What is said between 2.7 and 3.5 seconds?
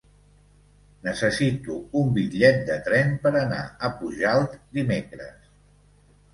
de tren per